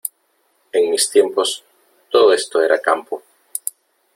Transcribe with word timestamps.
En 0.71 0.89
mis 0.89 1.11
tiempos, 1.11 1.63
todo 2.09 2.33
esto 2.33 2.59
era 2.59 2.81
campo. 2.81 3.21